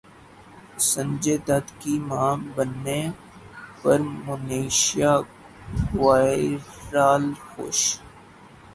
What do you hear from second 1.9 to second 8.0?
ماں بننے پرمنیشا کوئرالا خوش